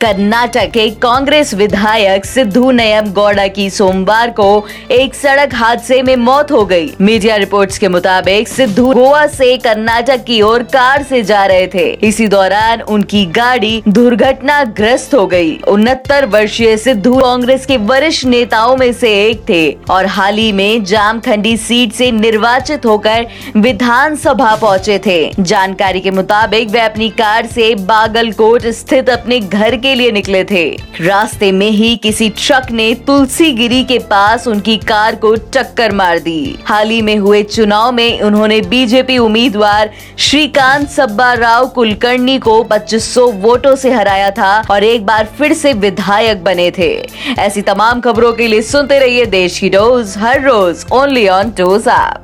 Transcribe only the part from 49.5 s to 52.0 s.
की डोज, हर रोज ओनली ऑन डोज